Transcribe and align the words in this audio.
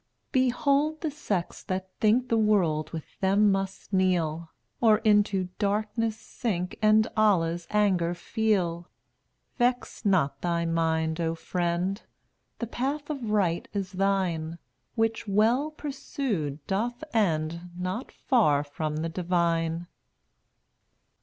214 0.33 0.55
Behold 0.55 1.01
the 1.01 1.11
sects 1.11 1.61
that 1.61 1.91
think 1.99 2.27
The 2.29 2.37
world 2.39 2.89
with 2.91 3.19
them 3.19 3.51
must 3.51 3.93
kneel, 3.93 4.49
Or 4.81 4.97
into 4.97 5.49
Darkness 5.59 6.17
sink 6.17 6.75
And 6.81 7.07
Allah's 7.15 7.67
anger 7.69 8.15
feel. 8.15 8.89
Vex 9.59 10.03
not 10.03 10.41
thy 10.41 10.65
mind, 10.65 11.21
O 11.21 11.35
friend; 11.35 12.01
The 12.57 12.65
path 12.65 13.11
of 13.11 13.29
right 13.29 13.67
is 13.73 13.91
thine, 13.91 14.57
Which, 14.95 15.27
well 15.27 15.69
pursued, 15.69 16.65
doth 16.65 17.03
end 17.13 17.69
Not 17.77 18.11
far 18.11 18.63
from 18.63 18.95
the 19.05 19.09
Divine. 19.09 19.85